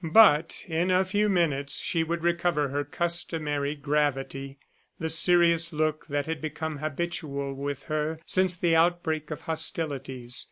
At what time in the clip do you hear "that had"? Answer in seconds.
6.07-6.41